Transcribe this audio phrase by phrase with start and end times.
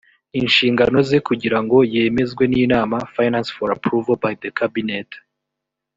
[0.39, 5.09] inshingano ze kugira ngo yemezwe n inama finance for approval by the cabinet